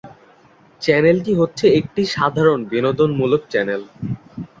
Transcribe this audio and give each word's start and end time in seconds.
চ্যানেলটি 0.81 1.31
হচ্ছে 1.39 1.65
একটি 1.79 2.01
সাধারণ 2.15 2.59
বিনোদনমূলক 2.71 3.41
চ্যানেল। 3.51 3.81